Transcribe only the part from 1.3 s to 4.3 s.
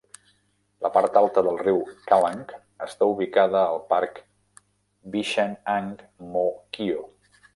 del riu Kallang està ubicada al parc